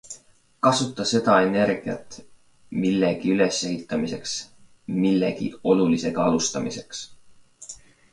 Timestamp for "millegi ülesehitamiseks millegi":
2.85-5.51